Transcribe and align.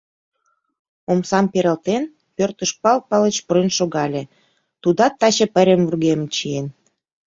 Омсам 1.11 1.45
пералтен, 1.51 2.03
пӧртыш 2.35 2.71
Пал 2.81 2.99
Палыч 3.09 3.37
пурен 3.45 3.69
шогале, 3.77 4.23
тудат 4.81 5.13
таче 5.19 5.45
пайрем 5.53 5.81
вургемым 5.85 6.27
чиен. 6.35 6.67